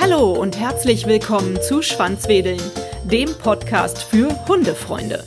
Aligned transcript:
Hallo 0.00 0.32
und 0.32 0.58
herzlich 0.58 1.06
willkommen 1.06 1.60
zu 1.62 1.82
Schwanzwedeln, 1.82 2.60
dem 3.04 3.32
Podcast 3.34 4.02
für 4.02 4.46
Hundefreunde. 4.48 5.24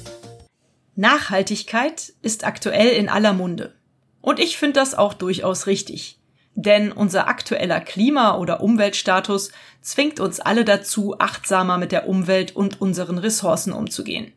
Nachhaltigkeit 0.96 2.13
ist 2.21 2.46
aktuell 2.46 2.89
in 2.89 3.07
aller 3.07 3.34
Munde. 3.34 3.73
Und 4.21 4.39
ich 4.39 4.57
finde 4.57 4.80
das 4.80 4.95
auch 4.95 5.13
durchaus 5.13 5.68
richtig. 5.68 6.20
Denn 6.55 6.91
unser 6.91 7.27
aktueller 7.27 7.80
Klima- 7.80 8.38
oder 8.38 8.61
Umweltstatus 8.61 9.52
zwingt 9.82 10.20
uns 10.20 10.39
alle 10.39 10.66
dazu, 10.66 11.16
achtsamer 11.20 11.77
mit 11.77 11.91
der 11.91 12.07
Umwelt 12.07 12.55
und 12.55 12.82
unseren 12.82 13.18
Ressourcen 13.18 13.73
umzugehen. 13.73 14.34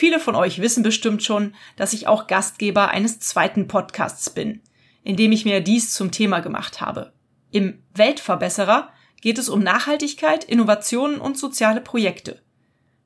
Viele 0.00 0.18
von 0.18 0.34
euch 0.34 0.62
wissen 0.62 0.82
bestimmt 0.82 1.22
schon, 1.22 1.54
dass 1.76 1.92
ich 1.92 2.06
auch 2.06 2.26
Gastgeber 2.26 2.88
eines 2.88 3.20
zweiten 3.20 3.68
Podcasts 3.68 4.30
bin, 4.30 4.62
in 5.04 5.14
dem 5.16 5.30
ich 5.30 5.44
mir 5.44 5.60
dies 5.60 5.92
zum 5.92 6.10
Thema 6.10 6.40
gemacht 6.40 6.80
habe. 6.80 7.12
Im 7.50 7.82
Weltverbesserer 7.92 8.94
geht 9.20 9.36
es 9.36 9.50
um 9.50 9.62
Nachhaltigkeit, 9.62 10.42
Innovationen 10.42 11.20
und 11.20 11.36
soziale 11.36 11.82
Projekte. 11.82 12.40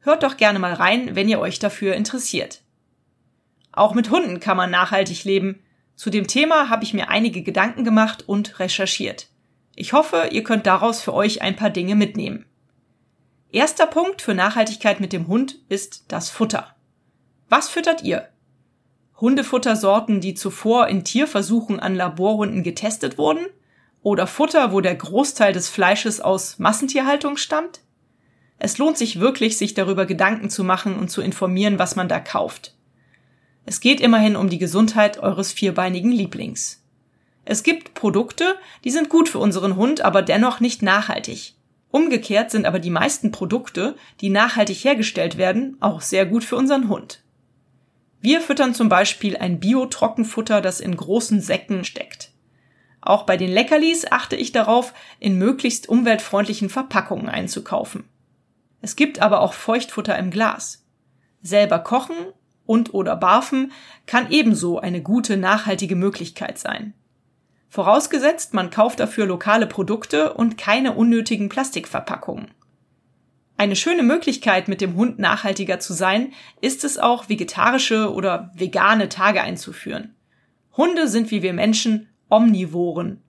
Hört 0.02 0.22
doch 0.22 0.36
gerne 0.36 0.60
mal 0.60 0.72
rein, 0.72 1.16
wenn 1.16 1.28
ihr 1.28 1.40
euch 1.40 1.58
dafür 1.58 1.96
interessiert. 1.96 2.62
Auch 3.72 3.94
mit 3.94 4.10
Hunden 4.10 4.38
kann 4.38 4.56
man 4.56 4.70
nachhaltig 4.70 5.24
leben. 5.24 5.64
Zu 5.96 6.10
dem 6.10 6.28
Thema 6.28 6.70
habe 6.70 6.84
ich 6.84 6.94
mir 6.94 7.08
einige 7.08 7.42
Gedanken 7.42 7.82
gemacht 7.82 8.22
und 8.28 8.60
recherchiert. 8.60 9.30
Ich 9.74 9.94
hoffe, 9.94 10.28
ihr 10.30 10.44
könnt 10.44 10.66
daraus 10.66 11.02
für 11.02 11.12
euch 11.12 11.42
ein 11.42 11.56
paar 11.56 11.70
Dinge 11.70 11.96
mitnehmen. 11.96 12.46
Erster 13.50 13.88
Punkt 13.88 14.22
für 14.22 14.34
Nachhaltigkeit 14.34 15.00
mit 15.00 15.12
dem 15.12 15.26
Hund 15.26 15.58
ist 15.68 16.04
das 16.06 16.30
Futter. 16.30 16.73
Was 17.56 17.68
füttert 17.68 18.02
ihr? 18.02 18.28
Hundefuttersorten, 19.20 20.20
die 20.20 20.34
zuvor 20.34 20.88
in 20.88 21.04
Tierversuchen 21.04 21.78
an 21.78 21.94
Laborhunden 21.94 22.64
getestet 22.64 23.16
wurden? 23.16 23.46
Oder 24.02 24.26
Futter, 24.26 24.72
wo 24.72 24.80
der 24.80 24.96
Großteil 24.96 25.52
des 25.52 25.68
Fleisches 25.68 26.20
aus 26.20 26.58
Massentierhaltung 26.58 27.36
stammt? 27.36 27.82
Es 28.58 28.78
lohnt 28.78 28.98
sich 28.98 29.20
wirklich, 29.20 29.56
sich 29.56 29.72
darüber 29.72 30.04
Gedanken 30.04 30.50
zu 30.50 30.64
machen 30.64 30.98
und 30.98 31.12
zu 31.12 31.22
informieren, 31.22 31.78
was 31.78 31.94
man 31.94 32.08
da 32.08 32.18
kauft. 32.18 32.74
Es 33.66 33.78
geht 33.78 34.00
immerhin 34.00 34.34
um 34.34 34.48
die 34.48 34.58
Gesundheit 34.58 35.18
eures 35.18 35.52
vierbeinigen 35.52 36.10
Lieblings. 36.10 36.82
Es 37.44 37.62
gibt 37.62 37.94
Produkte, 37.94 38.56
die 38.82 38.90
sind 38.90 39.10
gut 39.10 39.28
für 39.28 39.38
unseren 39.38 39.76
Hund, 39.76 40.00
aber 40.00 40.22
dennoch 40.22 40.58
nicht 40.58 40.82
nachhaltig. 40.82 41.54
Umgekehrt 41.92 42.50
sind 42.50 42.66
aber 42.66 42.80
die 42.80 42.90
meisten 42.90 43.30
Produkte, 43.30 43.94
die 44.20 44.30
nachhaltig 44.30 44.82
hergestellt 44.82 45.36
werden, 45.38 45.76
auch 45.78 46.00
sehr 46.00 46.26
gut 46.26 46.42
für 46.42 46.56
unseren 46.56 46.88
Hund. 46.88 47.20
Wir 48.24 48.40
füttern 48.40 48.72
zum 48.72 48.88
Beispiel 48.88 49.36
ein 49.36 49.60
Bio-Trockenfutter, 49.60 50.62
das 50.62 50.80
in 50.80 50.96
großen 50.96 51.42
Säcken 51.42 51.84
steckt. 51.84 52.30
Auch 53.02 53.24
bei 53.24 53.36
den 53.36 53.50
Leckerlis 53.50 54.10
achte 54.10 54.34
ich 54.34 54.50
darauf, 54.50 54.94
in 55.20 55.36
möglichst 55.36 55.90
umweltfreundlichen 55.90 56.70
Verpackungen 56.70 57.28
einzukaufen. 57.28 58.04
Es 58.80 58.96
gibt 58.96 59.20
aber 59.20 59.42
auch 59.42 59.52
Feuchtfutter 59.52 60.16
im 60.16 60.30
Glas. 60.30 60.86
Selber 61.42 61.80
kochen 61.80 62.16
und 62.64 62.94
oder 62.94 63.14
barfen 63.14 63.72
kann 64.06 64.30
ebenso 64.30 64.78
eine 64.78 65.02
gute 65.02 65.36
nachhaltige 65.36 65.94
Möglichkeit 65.94 66.58
sein. 66.58 66.94
Vorausgesetzt, 67.68 68.54
man 68.54 68.70
kauft 68.70 69.00
dafür 69.00 69.26
lokale 69.26 69.66
Produkte 69.66 70.32
und 70.32 70.56
keine 70.56 70.94
unnötigen 70.94 71.50
Plastikverpackungen. 71.50 72.52
Eine 73.56 73.76
schöne 73.76 74.02
Möglichkeit, 74.02 74.66
mit 74.66 74.80
dem 74.80 74.96
Hund 74.96 75.18
nachhaltiger 75.18 75.78
zu 75.78 75.92
sein, 75.92 76.32
ist 76.60 76.82
es 76.82 76.98
auch, 76.98 77.28
vegetarische 77.28 78.12
oder 78.12 78.50
vegane 78.54 79.08
Tage 79.08 79.42
einzuführen. 79.42 80.16
Hunde 80.76 81.06
sind 81.06 81.30
wie 81.30 81.42
wir 81.42 81.52
Menschen 81.52 82.08
Omnivoren 82.28 83.22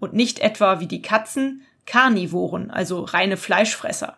und 0.00 0.14
nicht 0.14 0.40
etwa 0.40 0.80
wie 0.80 0.88
die 0.88 1.02
Katzen 1.02 1.62
Karnivoren, 1.86 2.70
also 2.70 3.02
reine 3.02 3.36
Fleischfresser. 3.36 4.16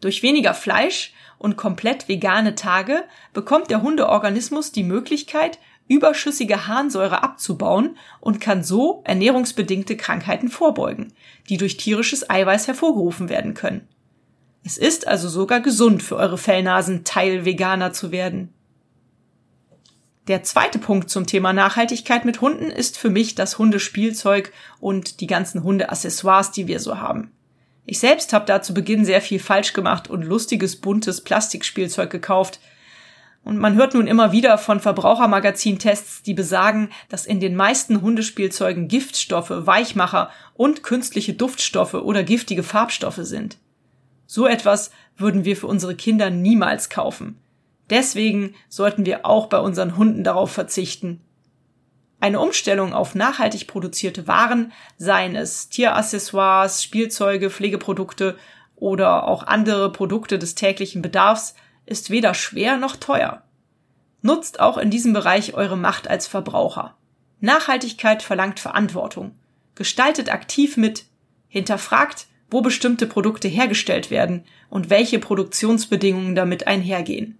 Durch 0.00 0.22
weniger 0.22 0.52
Fleisch 0.52 1.14
und 1.38 1.56
komplett 1.56 2.06
vegane 2.06 2.54
Tage 2.54 3.04
bekommt 3.32 3.70
der 3.70 3.82
Hundeorganismus 3.82 4.72
die 4.72 4.84
Möglichkeit, 4.84 5.58
überschüssige 5.88 6.66
Harnsäure 6.66 7.22
abzubauen 7.22 7.96
und 8.20 8.40
kann 8.40 8.62
so 8.62 9.02
ernährungsbedingte 9.04 9.96
Krankheiten 9.96 10.48
vorbeugen, 10.48 11.12
die 11.48 11.56
durch 11.56 11.76
tierisches 11.78 12.28
Eiweiß 12.28 12.66
hervorgerufen 12.66 13.28
werden 13.28 13.54
können. 13.54 13.88
Es 14.66 14.78
ist 14.78 15.06
also 15.06 15.28
sogar 15.28 15.60
gesund 15.60 16.02
für 16.02 16.16
eure 16.16 16.38
Fellnasen, 16.38 17.04
Teil-Veganer 17.04 17.92
zu 17.92 18.10
werden. 18.10 18.52
Der 20.26 20.42
zweite 20.42 20.80
Punkt 20.80 21.08
zum 21.08 21.24
Thema 21.24 21.52
Nachhaltigkeit 21.52 22.24
mit 22.24 22.40
Hunden 22.40 22.72
ist 22.72 22.98
für 22.98 23.08
mich 23.08 23.36
das 23.36 23.58
Hundespielzeug 23.58 24.52
und 24.80 25.20
die 25.20 25.28
ganzen 25.28 25.62
Hundeaccessoires, 25.62 26.50
die 26.50 26.66
wir 26.66 26.80
so 26.80 26.98
haben. 26.98 27.30
Ich 27.84 28.00
selbst 28.00 28.32
habe 28.32 28.44
da 28.44 28.60
zu 28.60 28.74
Beginn 28.74 29.04
sehr 29.04 29.20
viel 29.20 29.38
falsch 29.38 29.72
gemacht 29.72 30.10
und 30.10 30.24
lustiges, 30.24 30.74
buntes 30.74 31.20
Plastikspielzeug 31.20 32.10
gekauft. 32.10 32.58
Und 33.44 33.58
man 33.58 33.76
hört 33.76 33.94
nun 33.94 34.08
immer 34.08 34.32
wieder 34.32 34.58
von 34.58 34.80
Verbrauchermagazin-Tests, 34.80 36.24
die 36.24 36.34
besagen, 36.34 36.90
dass 37.08 37.24
in 37.24 37.38
den 37.38 37.54
meisten 37.54 38.02
Hundespielzeugen 38.02 38.88
Giftstoffe, 38.88 39.52
Weichmacher 39.52 40.30
und 40.54 40.82
künstliche 40.82 41.34
Duftstoffe 41.34 41.94
oder 41.94 42.24
giftige 42.24 42.64
Farbstoffe 42.64 43.20
sind. 43.20 43.58
So 44.26 44.46
etwas 44.46 44.90
würden 45.16 45.44
wir 45.44 45.56
für 45.56 45.66
unsere 45.66 45.94
Kinder 45.94 46.30
niemals 46.30 46.90
kaufen. 46.90 47.38
Deswegen 47.90 48.54
sollten 48.68 49.06
wir 49.06 49.24
auch 49.24 49.46
bei 49.46 49.58
unseren 49.58 49.96
Hunden 49.96 50.24
darauf 50.24 50.50
verzichten. 50.50 51.20
Eine 52.18 52.40
Umstellung 52.40 52.92
auf 52.92 53.14
nachhaltig 53.14 53.66
produzierte 53.66 54.26
Waren, 54.26 54.72
seien 54.96 55.36
es 55.36 55.68
Tieraccessoires, 55.68 56.82
Spielzeuge, 56.82 57.50
Pflegeprodukte 57.50 58.36
oder 58.74 59.28
auch 59.28 59.44
andere 59.44 59.92
Produkte 59.92 60.38
des 60.38 60.54
täglichen 60.54 61.02
Bedarfs, 61.02 61.54
ist 61.84 62.10
weder 62.10 62.34
schwer 62.34 62.78
noch 62.78 62.96
teuer. 62.96 63.42
Nutzt 64.22 64.60
auch 64.60 64.78
in 64.78 64.90
diesem 64.90 65.12
Bereich 65.12 65.54
eure 65.54 65.76
Macht 65.76 66.08
als 66.08 66.26
Verbraucher. 66.26 66.96
Nachhaltigkeit 67.40 68.22
verlangt 68.22 68.58
Verantwortung. 68.58 69.38
Gestaltet 69.74 70.32
aktiv 70.32 70.76
mit, 70.76 71.04
hinterfragt, 71.48 72.26
wo 72.50 72.60
bestimmte 72.60 73.06
Produkte 73.06 73.48
hergestellt 73.48 74.10
werden 74.10 74.44
und 74.70 74.90
welche 74.90 75.18
Produktionsbedingungen 75.18 76.34
damit 76.34 76.66
einhergehen. 76.66 77.38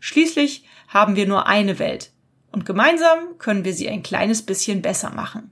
Schließlich 0.00 0.64
haben 0.88 1.16
wir 1.16 1.26
nur 1.26 1.46
eine 1.46 1.78
Welt 1.78 2.12
und 2.50 2.66
gemeinsam 2.66 3.38
können 3.38 3.64
wir 3.64 3.72
sie 3.72 3.88
ein 3.88 4.02
kleines 4.02 4.42
bisschen 4.42 4.82
besser 4.82 5.10
machen. 5.10 5.50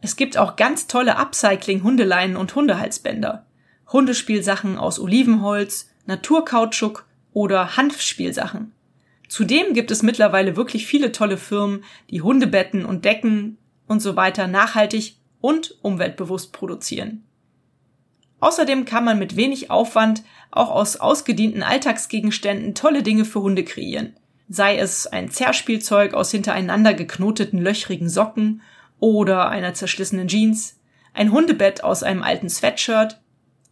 Es 0.00 0.16
gibt 0.16 0.38
auch 0.38 0.56
ganz 0.56 0.86
tolle 0.86 1.16
Upcycling-Hundeleinen 1.16 2.36
und 2.36 2.54
Hundehalsbänder, 2.54 3.46
Hundespielsachen 3.92 4.78
aus 4.78 5.00
Olivenholz, 5.00 5.90
Naturkautschuk 6.06 7.04
oder 7.32 7.76
Hanfspielsachen. 7.76 8.72
Zudem 9.28 9.74
gibt 9.74 9.90
es 9.90 10.02
mittlerweile 10.02 10.56
wirklich 10.56 10.86
viele 10.86 11.12
tolle 11.12 11.36
Firmen, 11.36 11.84
die 12.10 12.22
Hundebetten 12.22 12.84
und 12.84 13.04
Decken 13.04 13.58
und 13.86 14.00
so 14.00 14.16
weiter 14.16 14.46
nachhaltig 14.46 15.16
und 15.40 15.76
umweltbewusst 15.82 16.52
produzieren. 16.52 17.24
Außerdem 18.40 18.84
kann 18.84 19.04
man 19.04 19.18
mit 19.18 19.36
wenig 19.36 19.70
Aufwand 19.70 20.22
auch 20.50 20.70
aus 20.70 20.96
ausgedienten 20.96 21.62
Alltagsgegenständen 21.62 22.74
tolle 22.74 23.02
Dinge 23.02 23.24
für 23.24 23.40
Hunde 23.40 23.64
kreieren 23.64 24.14
sei 24.48 24.78
es 24.78 25.06
ein 25.06 25.30
Zerrspielzeug 25.30 26.14
aus 26.14 26.30
hintereinander 26.30 26.94
geknoteten 26.94 27.60
löchrigen 27.60 28.08
Socken 28.08 28.62
oder 28.98 29.48
einer 29.48 29.74
zerschlissenen 29.74 30.28
Jeans, 30.28 30.80
ein 31.12 31.30
Hundebett 31.30 31.84
aus 31.84 32.02
einem 32.02 32.22
alten 32.22 32.48
Sweatshirt, 32.48 33.20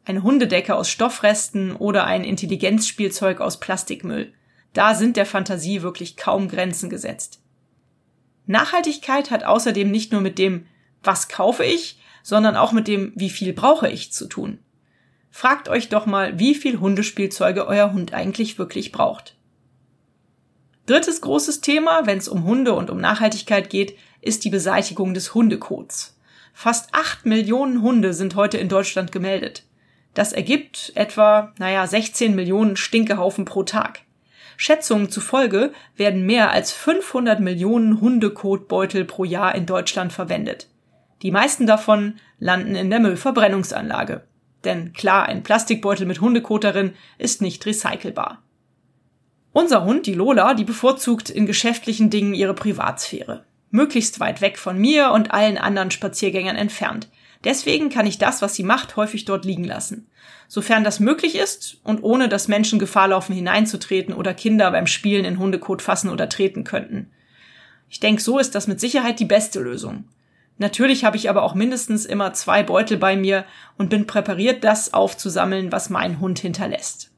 eine 0.04 0.22
Hundedecke 0.22 0.74
aus 0.74 0.90
Stoffresten 0.90 1.74
oder 1.74 2.04
ein 2.04 2.22
Intelligenzspielzeug 2.22 3.40
aus 3.40 3.58
Plastikmüll. 3.58 4.32
Da 4.72 4.94
sind 4.94 5.16
der 5.16 5.26
Fantasie 5.26 5.82
wirklich 5.82 6.16
kaum 6.16 6.48
Grenzen 6.48 6.90
gesetzt. 6.90 7.40
Nachhaltigkeit 8.44 9.30
hat 9.30 9.44
außerdem 9.44 9.90
nicht 9.90 10.12
nur 10.12 10.20
mit 10.20 10.38
dem 10.38 10.66
Was 11.02 11.28
kaufe 11.28 11.64
ich, 11.64 11.98
sondern 12.26 12.56
auch 12.56 12.72
mit 12.72 12.88
dem 12.88 13.12
Wie 13.14 13.30
viel 13.30 13.52
brauche 13.52 13.88
ich 13.88 14.12
zu 14.12 14.26
tun. 14.26 14.58
Fragt 15.30 15.68
euch 15.68 15.90
doch 15.90 16.06
mal, 16.06 16.40
wie 16.40 16.56
viel 16.56 16.80
Hundespielzeuge 16.80 17.68
euer 17.68 17.92
Hund 17.92 18.14
eigentlich 18.14 18.58
wirklich 18.58 18.90
braucht. 18.90 19.36
Drittes 20.86 21.20
großes 21.20 21.60
Thema, 21.60 22.04
wenn 22.06 22.18
es 22.18 22.26
um 22.26 22.42
Hunde 22.42 22.74
und 22.74 22.90
um 22.90 22.98
Nachhaltigkeit 22.98 23.70
geht, 23.70 23.96
ist 24.22 24.42
die 24.44 24.50
Beseitigung 24.50 25.14
des 25.14 25.34
Hundekots. 25.34 26.18
Fast 26.52 26.88
acht 26.90 27.26
Millionen 27.26 27.80
Hunde 27.80 28.12
sind 28.12 28.34
heute 28.34 28.58
in 28.58 28.68
Deutschland 28.68 29.12
gemeldet. 29.12 29.62
Das 30.12 30.32
ergibt 30.32 30.90
etwa, 30.96 31.52
naja, 31.60 31.86
16 31.86 32.34
Millionen 32.34 32.76
Stinkehaufen 32.76 33.44
pro 33.44 33.62
Tag. 33.62 34.00
Schätzungen 34.56 35.10
zufolge 35.10 35.72
werden 35.94 36.26
mehr 36.26 36.50
als 36.50 36.72
500 36.72 37.38
Millionen 37.38 38.00
Hundekotbeutel 38.00 39.04
pro 39.04 39.22
Jahr 39.22 39.54
in 39.54 39.66
Deutschland 39.66 40.12
verwendet. 40.12 40.66
Die 41.22 41.30
meisten 41.30 41.66
davon 41.66 42.14
landen 42.38 42.74
in 42.74 42.90
der 42.90 43.00
Müllverbrennungsanlage. 43.00 44.22
Denn 44.64 44.92
klar, 44.92 45.26
ein 45.26 45.42
Plastikbeutel 45.42 46.06
mit 46.06 46.20
Hundekot 46.20 46.64
darin 46.64 46.94
ist 47.18 47.40
nicht 47.40 47.64
recycelbar. 47.64 48.42
Unser 49.52 49.84
Hund, 49.84 50.06
die 50.06 50.14
Lola, 50.14 50.54
die 50.54 50.64
bevorzugt 50.64 51.30
in 51.30 51.46
geschäftlichen 51.46 52.10
Dingen 52.10 52.34
ihre 52.34 52.54
Privatsphäre. 52.54 53.44
möglichst 53.70 54.20
weit 54.20 54.40
weg 54.40 54.58
von 54.58 54.78
mir 54.78 55.10
und 55.12 55.32
allen 55.32 55.58
anderen 55.58 55.90
Spaziergängern 55.90 56.56
entfernt. 56.56 57.08
Deswegen 57.44 57.90
kann 57.90 58.06
ich 58.06 58.18
das, 58.18 58.42
was 58.42 58.54
sie 58.54 58.62
macht, 58.62 58.96
häufig 58.96 59.24
dort 59.24 59.44
liegen 59.44 59.64
lassen. 59.64 60.08
Sofern 60.48 60.84
das 60.84 61.00
möglich 61.00 61.36
ist 61.36 61.78
und 61.84 62.02
ohne 62.02 62.28
dass 62.28 62.48
Menschen 62.48 62.78
Gefahr 62.78 63.08
laufen, 63.08 63.34
hineinzutreten 63.34 64.14
oder 64.14 64.34
Kinder 64.34 64.70
beim 64.70 64.86
Spielen 64.86 65.24
in 65.24 65.38
Hundekot 65.38 65.82
fassen 65.82 66.10
oder 66.10 66.28
treten 66.28 66.64
könnten. 66.64 67.10
Ich 67.88 68.00
denke, 68.00 68.22
so 68.22 68.38
ist 68.38 68.54
das 68.54 68.66
mit 68.66 68.80
Sicherheit 68.80 69.20
die 69.20 69.24
beste 69.24 69.60
Lösung. 69.60 70.04
Natürlich 70.58 71.04
habe 71.04 71.16
ich 71.16 71.28
aber 71.28 71.42
auch 71.42 71.54
mindestens 71.54 72.06
immer 72.06 72.32
zwei 72.32 72.62
Beutel 72.62 72.96
bei 72.96 73.16
mir 73.16 73.44
und 73.76 73.90
bin 73.90 74.06
präpariert, 74.06 74.64
das 74.64 74.94
aufzusammeln, 74.94 75.70
was 75.70 75.90
mein 75.90 76.18
Hund 76.20 76.38
hinterlässt. 76.38 77.10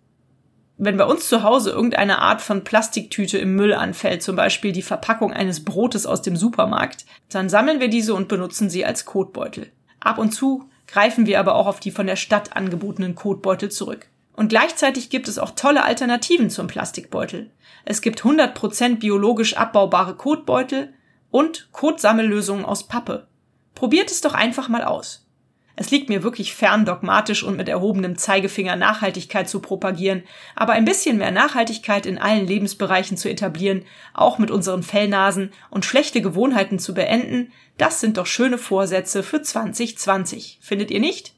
Wenn 0.76 0.96
bei 0.96 1.04
uns 1.04 1.28
zu 1.28 1.42
Hause 1.42 1.70
irgendeine 1.70 2.20
Art 2.20 2.40
von 2.40 2.62
Plastiktüte 2.62 3.38
im 3.38 3.54
Müll 3.56 3.74
anfällt, 3.74 4.22
zum 4.22 4.36
Beispiel 4.36 4.72
die 4.72 4.82
Verpackung 4.82 5.32
eines 5.32 5.64
Brotes 5.64 6.06
aus 6.06 6.22
dem 6.22 6.36
Supermarkt, 6.36 7.04
dann 7.28 7.48
sammeln 7.48 7.80
wir 7.80 7.88
diese 7.88 8.14
und 8.14 8.28
benutzen 8.28 8.70
sie 8.70 8.84
als 8.84 9.04
Kotbeutel. 9.04 9.72
Ab 10.00 10.18
und 10.18 10.32
zu 10.32 10.68
greifen 10.86 11.26
wir 11.26 11.40
aber 11.40 11.54
auch 11.56 11.66
auf 11.66 11.80
die 11.80 11.90
von 11.90 12.06
der 12.06 12.16
Stadt 12.16 12.56
angebotenen 12.56 13.14
Kotbeutel 13.14 13.70
zurück. 13.70 14.08
Und 14.34 14.48
gleichzeitig 14.48 15.10
gibt 15.10 15.26
es 15.26 15.38
auch 15.38 15.50
tolle 15.50 15.84
Alternativen 15.84 16.48
zum 16.48 16.68
Plastikbeutel. 16.68 17.50
Es 17.84 18.00
gibt 18.00 18.22
100% 18.22 18.98
biologisch 18.98 19.56
abbaubare 19.56 20.14
Kotbeutel 20.14 20.94
und 21.30 21.68
Kotsammellösungen 21.72 22.64
aus 22.64 22.86
Pappe. 22.86 23.27
Probiert 23.78 24.10
es 24.10 24.20
doch 24.20 24.34
einfach 24.34 24.68
mal 24.68 24.82
aus. 24.82 25.24
Es 25.76 25.92
liegt 25.92 26.08
mir 26.08 26.24
wirklich 26.24 26.52
fern, 26.52 26.84
dogmatisch 26.84 27.44
und 27.44 27.56
mit 27.56 27.68
erhobenem 27.68 28.18
Zeigefinger 28.18 28.74
Nachhaltigkeit 28.74 29.48
zu 29.48 29.60
propagieren, 29.60 30.24
aber 30.56 30.72
ein 30.72 30.84
bisschen 30.84 31.16
mehr 31.18 31.30
Nachhaltigkeit 31.30 32.04
in 32.04 32.18
allen 32.18 32.44
Lebensbereichen 32.44 33.16
zu 33.16 33.30
etablieren, 33.30 33.84
auch 34.14 34.38
mit 34.38 34.50
unseren 34.50 34.82
Fellnasen 34.82 35.52
und 35.70 35.84
schlechte 35.84 36.20
Gewohnheiten 36.20 36.80
zu 36.80 36.92
beenden, 36.92 37.52
das 37.76 38.00
sind 38.00 38.16
doch 38.16 38.26
schöne 38.26 38.58
Vorsätze 38.58 39.22
für 39.22 39.42
2020. 39.42 40.58
Findet 40.60 40.90
ihr 40.90 40.98
nicht? 40.98 41.36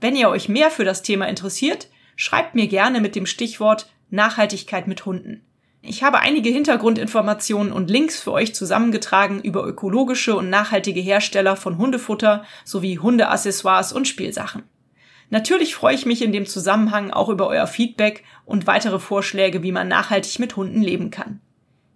Wenn 0.00 0.16
ihr 0.16 0.30
euch 0.30 0.48
mehr 0.48 0.72
für 0.72 0.84
das 0.84 1.02
Thema 1.02 1.28
interessiert, 1.28 1.86
schreibt 2.16 2.56
mir 2.56 2.66
gerne 2.66 3.00
mit 3.00 3.14
dem 3.14 3.26
Stichwort 3.26 3.88
Nachhaltigkeit 4.10 4.88
mit 4.88 5.06
Hunden. 5.06 5.46
Ich 5.86 6.02
habe 6.02 6.20
einige 6.20 6.48
Hintergrundinformationen 6.48 7.70
und 7.70 7.90
Links 7.90 8.18
für 8.18 8.32
euch 8.32 8.54
zusammengetragen 8.54 9.42
über 9.42 9.66
ökologische 9.66 10.34
und 10.34 10.48
nachhaltige 10.48 11.00
Hersteller 11.00 11.56
von 11.56 11.76
Hundefutter 11.76 12.44
sowie 12.64 12.98
Hundeaccessoires 12.98 13.92
und 13.92 14.08
Spielsachen. 14.08 14.62
Natürlich 15.28 15.74
freue 15.74 15.94
ich 15.94 16.06
mich 16.06 16.22
in 16.22 16.32
dem 16.32 16.46
Zusammenhang 16.46 17.10
auch 17.10 17.28
über 17.28 17.48
euer 17.48 17.66
Feedback 17.66 18.24
und 18.46 18.66
weitere 18.66 18.98
Vorschläge, 18.98 19.62
wie 19.62 19.72
man 19.72 19.88
nachhaltig 19.88 20.38
mit 20.38 20.56
Hunden 20.56 20.80
leben 20.80 21.10
kann. 21.10 21.40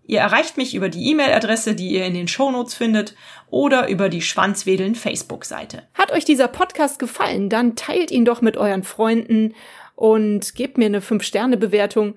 Ihr 0.07 0.21
erreicht 0.21 0.59
mich 0.59 0.75
über 0.75 0.91
die 0.91 1.11
E-Mail-Adresse, 1.11 1.75
die 1.75 1.89
ihr 1.89 2.05
in 2.05 2.15
den 2.15 2.29
Shownotes 2.29 2.75
findet, 2.75 3.15
oder 3.49 3.89
über 3.89 4.11
die 4.11 4.23
Schwanzwedeln 4.23 4.97
Facebook-Seite. 4.97 5.85
Hat 5.95 6.13
euch 6.13 6.27
dieser 6.27 6.49
Podcast 6.49 6.99
gefallen, 6.99 7.49
dann 7.49 7.75
teilt 7.75 8.11
ihn 8.11 8.27
doch 8.27 8.43
mit 8.43 8.59
euren 8.59 8.85
Freunden 8.85 9.55
und 9.95 10.55
gebt 10.55 10.77
mir 10.77 10.87
eine 10.87 11.01
5-Sterne-Bewertung 11.01 12.17